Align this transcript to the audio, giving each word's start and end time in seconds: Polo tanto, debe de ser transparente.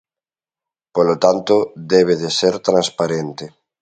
Polo 0.95 1.15
tanto, 1.23 1.55
debe 1.93 2.13
de 2.21 2.29
ser 2.39 2.55
transparente. 2.69 3.45